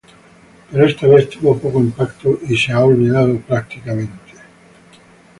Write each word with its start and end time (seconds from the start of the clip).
Pero 0.71 0.83
esta 0.87 1.05
vez 1.07 1.29
tuvo 1.29 1.59
poco 1.59 1.77
impacto 1.79 2.39
y 2.49 2.55
ha 2.55 2.57
sido 2.59 3.39
prácticamente 3.41 4.13
olvidado. 4.25 4.49